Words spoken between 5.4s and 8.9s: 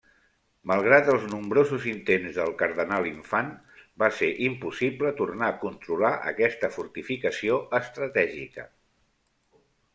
a controlar aquesta fortificació estratègica.